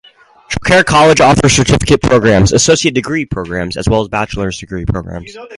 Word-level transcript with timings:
Trocaire 0.49 0.83
College 0.83 1.21
offers 1.21 1.53
certificate 1.55 2.01
programs, 2.01 2.51
Associate's 2.51 2.95
degree 2.95 3.23
programs, 3.27 3.77
as 3.77 3.87
well 3.87 4.01
as 4.01 4.07
Bachelor's 4.07 4.57
degree 4.57 4.83
programs. 4.83 5.37